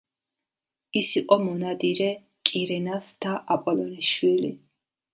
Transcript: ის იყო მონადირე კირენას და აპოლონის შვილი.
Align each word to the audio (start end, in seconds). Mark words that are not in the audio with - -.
ის 1.01 1.11
იყო 1.21 1.37
მონადირე 1.43 2.09
კირენას 2.51 3.15
და 3.27 3.39
აპოლონის 3.59 4.15
შვილი. 4.19 4.55